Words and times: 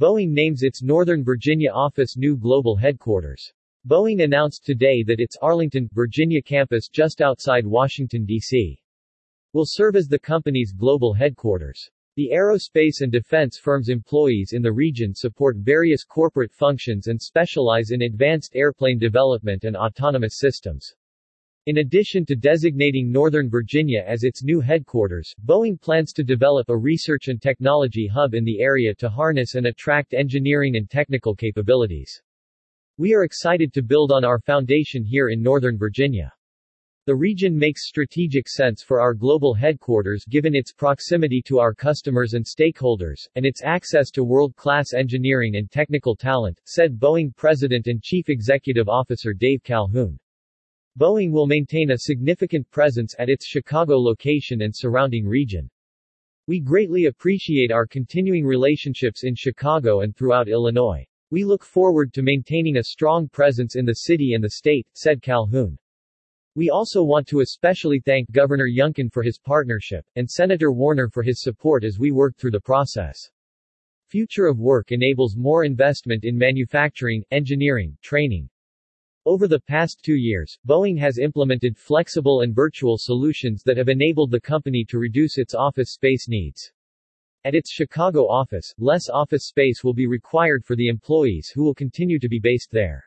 Boeing 0.00 0.30
names 0.30 0.62
its 0.62 0.82
Northern 0.82 1.22
Virginia 1.22 1.70
office 1.70 2.16
new 2.16 2.34
global 2.34 2.74
headquarters. 2.74 3.52
Boeing 3.86 4.24
announced 4.24 4.64
today 4.64 5.02
that 5.02 5.20
its 5.20 5.36
Arlington, 5.42 5.90
Virginia 5.92 6.40
campus 6.40 6.88
just 6.88 7.20
outside 7.20 7.66
Washington, 7.66 8.24
D.C. 8.24 8.80
will 9.52 9.66
serve 9.66 9.96
as 9.96 10.08
the 10.08 10.18
company's 10.18 10.72
global 10.72 11.12
headquarters. 11.12 11.90
The 12.16 12.30
aerospace 12.32 13.02
and 13.02 13.12
defense 13.12 13.58
firm's 13.58 13.90
employees 13.90 14.54
in 14.54 14.62
the 14.62 14.72
region 14.72 15.14
support 15.14 15.58
various 15.58 16.02
corporate 16.02 16.50
functions 16.50 17.08
and 17.08 17.20
specialize 17.20 17.90
in 17.90 18.00
advanced 18.00 18.56
airplane 18.56 18.98
development 18.98 19.64
and 19.64 19.76
autonomous 19.76 20.38
systems. 20.38 20.94
In 21.70 21.78
addition 21.78 22.26
to 22.26 22.34
designating 22.34 23.12
Northern 23.12 23.48
Virginia 23.48 24.02
as 24.04 24.24
its 24.24 24.42
new 24.42 24.60
headquarters, 24.60 25.32
Boeing 25.46 25.80
plans 25.80 26.12
to 26.14 26.24
develop 26.24 26.68
a 26.68 26.76
research 26.76 27.28
and 27.28 27.40
technology 27.40 28.08
hub 28.08 28.34
in 28.34 28.42
the 28.42 28.60
area 28.60 28.92
to 28.96 29.08
harness 29.08 29.54
and 29.54 29.66
attract 29.66 30.12
engineering 30.12 30.74
and 30.74 30.90
technical 30.90 31.32
capabilities. 31.32 32.20
We 32.98 33.14
are 33.14 33.22
excited 33.22 33.72
to 33.74 33.84
build 33.84 34.10
on 34.10 34.24
our 34.24 34.40
foundation 34.40 35.04
here 35.04 35.28
in 35.28 35.40
Northern 35.40 35.78
Virginia. 35.78 36.32
The 37.06 37.14
region 37.14 37.56
makes 37.56 37.86
strategic 37.86 38.48
sense 38.48 38.82
for 38.82 39.00
our 39.00 39.14
global 39.14 39.54
headquarters 39.54 40.24
given 40.28 40.56
its 40.56 40.72
proximity 40.72 41.40
to 41.42 41.60
our 41.60 41.72
customers 41.72 42.34
and 42.34 42.44
stakeholders, 42.44 43.28
and 43.36 43.46
its 43.46 43.62
access 43.62 44.10
to 44.10 44.24
world-class 44.24 44.92
engineering 44.92 45.54
and 45.54 45.70
technical 45.70 46.16
talent, 46.16 46.60
said 46.64 46.98
Boeing 46.98 47.32
President 47.36 47.86
and 47.86 48.02
Chief 48.02 48.28
Executive 48.28 48.88
Officer 48.88 49.32
Dave 49.32 49.62
Calhoun. 49.62 50.18
Boeing 50.98 51.30
will 51.30 51.46
maintain 51.46 51.92
a 51.92 51.98
significant 51.98 52.68
presence 52.70 53.14
at 53.18 53.28
its 53.28 53.46
Chicago 53.46 53.96
location 53.96 54.62
and 54.62 54.74
surrounding 54.74 55.26
region. 55.26 55.70
We 56.48 56.58
greatly 56.58 57.04
appreciate 57.04 57.70
our 57.70 57.86
continuing 57.86 58.44
relationships 58.44 59.22
in 59.22 59.36
Chicago 59.36 60.00
and 60.00 60.16
throughout 60.16 60.48
Illinois. 60.48 61.06
We 61.30 61.44
look 61.44 61.62
forward 61.62 62.12
to 62.14 62.22
maintaining 62.22 62.78
a 62.78 62.82
strong 62.82 63.28
presence 63.28 63.76
in 63.76 63.84
the 63.84 63.94
city 63.94 64.34
and 64.34 64.42
the 64.42 64.50
state, 64.50 64.88
said 64.94 65.22
Calhoun. 65.22 65.78
We 66.56 66.70
also 66.70 67.04
want 67.04 67.28
to 67.28 67.38
especially 67.38 68.00
thank 68.00 68.32
Governor 68.32 68.66
Youngkin 68.66 69.12
for 69.12 69.22
his 69.22 69.38
partnership, 69.38 70.04
and 70.16 70.28
Senator 70.28 70.72
Warner 70.72 71.08
for 71.08 71.22
his 71.22 71.40
support 71.40 71.84
as 71.84 72.00
we 72.00 72.10
work 72.10 72.36
through 72.36 72.50
the 72.50 72.60
process. 72.60 73.30
Future 74.08 74.46
of 74.46 74.58
Work 74.58 74.90
enables 74.90 75.36
more 75.36 75.62
investment 75.62 76.24
in 76.24 76.36
manufacturing, 76.36 77.22
engineering, 77.30 77.96
training. 78.02 78.50
Over 79.26 79.46
the 79.46 79.60
past 79.60 80.02
two 80.02 80.16
years, 80.16 80.58
Boeing 80.66 80.98
has 80.98 81.18
implemented 81.18 81.76
flexible 81.76 82.40
and 82.40 82.54
virtual 82.54 82.96
solutions 82.96 83.62
that 83.64 83.76
have 83.76 83.90
enabled 83.90 84.30
the 84.30 84.40
company 84.40 84.82
to 84.88 84.98
reduce 84.98 85.36
its 85.36 85.54
office 85.54 85.92
space 85.92 86.26
needs. 86.26 86.72
At 87.44 87.54
its 87.54 87.70
Chicago 87.70 88.26
office, 88.26 88.74
less 88.78 89.10
office 89.10 89.44
space 89.46 89.84
will 89.84 89.92
be 89.92 90.06
required 90.06 90.64
for 90.64 90.74
the 90.74 90.88
employees 90.88 91.50
who 91.54 91.64
will 91.64 91.74
continue 91.74 92.18
to 92.18 92.30
be 92.30 92.38
based 92.38 92.70
there. 92.70 93.04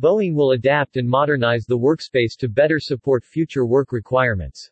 Boeing 0.00 0.34
will 0.34 0.52
adapt 0.52 0.96
and 0.96 1.08
modernize 1.08 1.64
the 1.64 1.76
workspace 1.76 2.36
to 2.38 2.48
better 2.48 2.78
support 2.78 3.24
future 3.24 3.66
work 3.66 3.90
requirements. 3.90 4.70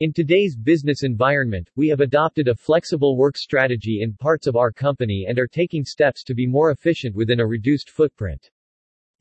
In 0.00 0.14
today's 0.14 0.56
business 0.56 1.02
environment, 1.02 1.68
we 1.76 1.88
have 1.88 2.00
adopted 2.00 2.48
a 2.48 2.54
flexible 2.54 3.18
work 3.18 3.36
strategy 3.36 4.00
in 4.00 4.14
parts 4.14 4.46
of 4.46 4.56
our 4.56 4.72
company 4.72 5.26
and 5.28 5.38
are 5.38 5.46
taking 5.46 5.84
steps 5.84 6.24
to 6.24 6.34
be 6.34 6.46
more 6.46 6.70
efficient 6.70 7.14
within 7.14 7.40
a 7.40 7.46
reduced 7.46 7.90
footprint. 7.90 8.50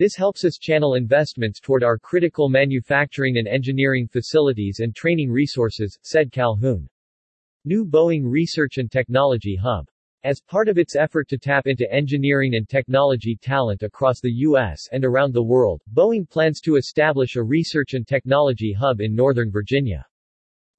This 0.02 0.16
helps 0.16 0.44
us 0.46 0.58
channel 0.58 0.96
investments 0.96 1.60
toward 1.60 1.84
our 1.84 2.00
critical 2.00 2.50
manufacturing 2.50 3.38
and 3.38 3.48
engineering 3.48 4.08
facilities 4.08 4.80
and 4.80 4.96
training 4.96 5.30
resources, 5.30 6.00
said 6.02 6.32
Calhoun. 6.32 6.90
New 7.66 7.86
Boeing 7.86 8.24
Research 8.26 8.80
and 8.80 8.92
Technology 8.92 9.56
Hub 9.56 9.88
as 10.24 10.42
part 10.42 10.68
of 10.70 10.80
its 10.80 10.96
effort 10.96 11.28
to 11.28 11.38
tap 11.38 11.68
into 11.68 11.88
engineering 11.94 12.56
and 12.56 12.68
technology 12.68 13.38
talent 13.40 13.84
across 13.84 14.20
the 14.20 14.32
U.S. 14.48 14.88
and 14.92 15.06
around 15.06 15.36
the 15.36 15.44
world, 15.44 15.84
Boeing 15.94 16.28
plans 16.28 16.62
to 16.62 16.78
establish 16.78 17.36
a 17.36 17.44
research 17.44 17.94
and 17.94 18.08
technology 18.08 18.74
hub 18.74 19.02
in 19.02 19.14
Northern 19.14 19.52
Virginia. 19.52 20.04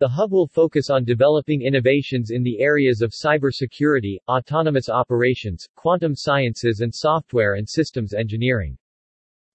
The 0.00 0.09
hub 0.09 0.32
will 0.32 0.49
focus 0.49 0.91
on 0.91 1.05
developing 1.05 1.62
innovations 1.62 2.32
in 2.32 2.43
the 2.43 2.59
areas 2.59 3.03
of 3.03 3.12
cybersecurity, 3.12 4.16
autonomous 4.27 4.88
operations, 4.88 5.69
quantum 5.77 6.16
sciences 6.16 6.81
and 6.81 6.93
software 6.93 7.55
and 7.55 7.69
systems 7.69 8.15
engineering. 8.15 8.77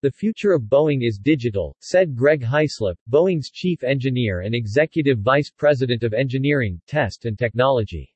The 0.03 0.11
future 0.11 0.51
of 0.51 0.69
Boeing 0.69 1.03
is 1.03 1.17
digital, 1.17 1.75
said 1.79 2.15
Greg 2.15 2.43
Hyslop, 2.43 2.97
Boeing's 3.09 3.49
chief 3.49 3.83
engineer 3.83 4.41
and 4.41 4.53
executive 4.53 5.21
vice 5.21 5.49
president 5.49 6.03
of 6.03 6.13
engineering, 6.13 6.79
test 6.85 7.25
and 7.25 7.35
technology. 7.35 8.13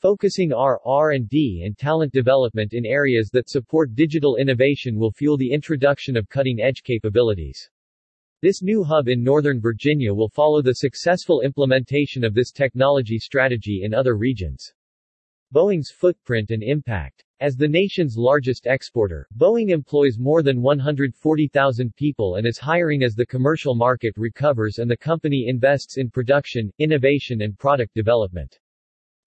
Focusing 0.00 0.52
our 0.52 0.78
R&D 0.84 1.62
and 1.64 1.78
talent 1.78 2.12
development 2.12 2.74
in 2.74 2.84
areas 2.84 3.30
that 3.30 3.48
support 3.48 3.94
digital 3.94 4.36
innovation 4.36 4.98
will 4.98 5.10
fuel 5.10 5.38
the 5.38 5.50
introduction 5.50 6.14
of 6.14 6.28
cutting-edge 6.28 6.82
capabilities. 6.82 7.70
This 8.42 8.62
new 8.62 8.84
hub 8.84 9.08
in 9.08 9.24
Northern 9.24 9.62
Virginia 9.62 10.12
will 10.12 10.28
follow 10.28 10.60
the 10.60 10.74
successful 10.74 11.40
implementation 11.40 12.22
of 12.22 12.34
this 12.34 12.52
technology 12.52 13.18
strategy 13.18 13.80
in 13.82 13.94
other 13.94 14.14
regions. 14.14 14.74
Boeing's 15.54 15.90
footprint 15.90 16.50
and 16.50 16.62
impact. 16.62 17.24
As 17.40 17.54
the 17.54 17.68
nation's 17.68 18.16
largest 18.16 18.66
exporter, 18.66 19.28
Boeing 19.36 19.70
employs 19.70 20.18
more 20.18 20.42
than 20.42 20.60
140,000 20.60 21.94
people 21.94 22.34
and 22.34 22.44
is 22.44 22.58
hiring 22.58 23.04
as 23.04 23.14
the 23.14 23.26
commercial 23.26 23.76
market 23.76 24.14
recovers 24.16 24.78
and 24.78 24.90
the 24.90 24.96
company 24.96 25.46
invests 25.46 25.98
in 25.98 26.10
production, 26.10 26.72
innovation 26.78 27.42
and 27.42 27.56
product 27.56 27.94
development. 27.94 28.58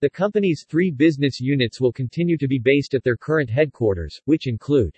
The 0.01 0.09
company's 0.09 0.65
three 0.67 0.91
business 0.91 1.39
units 1.39 1.79
will 1.79 1.93
continue 1.93 2.37
to 2.39 2.49
be 2.49 2.59
based 2.59 2.93
at 2.95 3.03
their 3.05 3.15
current 3.15 3.49
headquarters, 3.49 4.19
which 4.25 4.45
include 4.45 4.97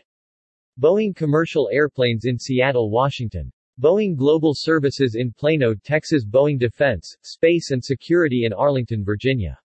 Boeing 0.80 1.16
Commercial 1.16 1.70
Airplanes 1.72 2.26
in 2.26 2.40
Seattle, 2.40 2.90
Washington. 2.90 3.52
Boeing 3.80 4.16
Global 4.16 4.54
Services 4.56 5.14
in 5.14 5.32
Plano, 5.32 5.76
Texas 5.76 6.26
Boeing 6.26 6.58
Defense, 6.58 7.16
Space 7.22 7.70
and 7.70 7.84
Security 7.84 8.46
in 8.46 8.54
Arlington, 8.54 9.04
Virginia. 9.04 9.60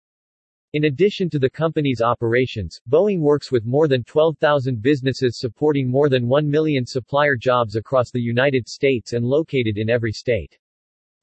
In 0.75 0.85
addition 0.85 1.31
to 1.31 1.39
the 1.39 1.49
company's 1.49 2.03
operations, 2.03 2.79
Boeing 2.91 3.21
works 3.21 3.51
with 3.51 3.65
more 3.65 3.89
than 3.89 4.05
12,000 4.05 4.83
businesses 4.83 5.39
supporting 5.39 5.89
more 5.89 6.11
than 6.11 6.29
1 6.29 6.47
million 6.47 6.85
supplier 6.85 7.37
jobs 7.37 7.75
across 7.75 8.11
the 8.11 8.21
United 8.21 8.69
States 8.69 9.15
and 9.15 9.25
located 9.25 9.79
in 9.79 9.89
every 9.89 10.13
state. 10.13 10.59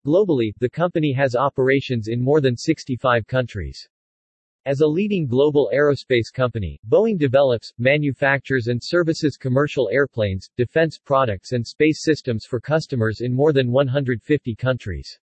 Globally, 0.04 0.52
the 0.58 0.70
company 0.70 1.14
has 1.14 1.36
operations 1.36 2.08
in 2.08 2.24
more 2.24 2.42
than 2.42 2.58
65 2.58 3.28
countries. 3.28 3.88
As 4.66 4.82
a 4.82 4.88
leading 4.88 5.28
global 5.28 5.70
aerospace 5.72 6.34
company, 6.34 6.80
Boeing 6.90 7.20
develops, 7.20 7.72
manufactures 7.78 8.66
and 8.66 8.82
services 8.84 9.38
commercial 9.38 9.90
airplanes, 9.92 10.50
defense 10.58 10.98
products 10.98 11.52
and 11.52 11.64
space 11.64 12.02
systems 12.02 12.46
for 12.46 12.60
customers 12.60 13.22
in 13.22 13.32
more 13.32 13.54
than 13.54 13.72
150 13.72 14.56
countries. 14.56 15.20